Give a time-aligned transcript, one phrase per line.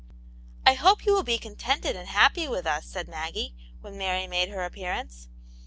[0.65, 4.49] "I hope you will be contented and happy with us,*' said Maggie, when Mary made
[4.49, 5.27] her appearance.